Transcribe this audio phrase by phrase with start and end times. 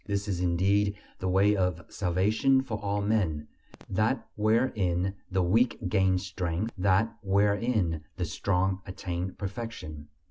[0.07, 3.47] This is indeed the way of salvation for all men:
[3.87, 10.07] that wherein the weak gain strength that wherein the strong attain perfection.